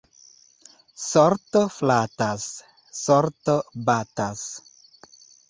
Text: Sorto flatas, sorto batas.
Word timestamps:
Sorto 1.03 1.61
flatas, 1.73 2.47
sorto 3.01 3.59
batas. 3.91 4.43